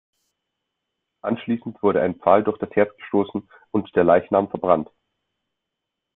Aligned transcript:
Anschließend 1.21 1.83
wurde 1.83 2.01
ein 2.01 2.15
Pfahl 2.15 2.43
durch 2.43 2.57
das 2.57 2.71
Herz 2.71 2.89
gestoßen 2.97 3.47
und 3.69 3.95
der 3.95 4.03
Leichnam 4.03 4.49
verbrannt. 4.49 4.89